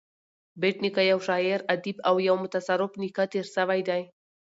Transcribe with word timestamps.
بېټ 0.61 0.75
نیکه 0.83 1.01
یو 1.11 1.19
شاعر 1.27 1.59
ادیب 1.73 1.97
او 2.09 2.15
یو 2.27 2.35
متصرف 2.43 2.91
نېکه 3.01 3.25
تېر 3.31 3.45
سوى 3.55 3.79
دﺉ. 3.87 4.03